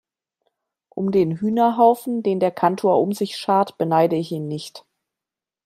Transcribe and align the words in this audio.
Um 0.89 1.11
den 1.11 1.35
Hühnerhaufen, 1.37 2.23
den 2.23 2.39
der 2.39 2.49
Kantor 2.49 2.99
um 2.99 3.11
sich 3.13 3.37
schart, 3.37 3.77
beneide 3.77 4.15
ich 4.15 4.31
ihn 4.31 4.47
nicht. 4.47 4.83